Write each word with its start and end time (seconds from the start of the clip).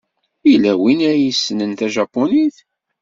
Yella 0.49 0.73
win 0.81 0.99
ay 1.11 1.21
yessnen 1.27 1.71
tajapunit? 1.79 2.57